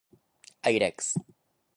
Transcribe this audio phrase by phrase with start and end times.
[0.63, 1.13] I eat eggs.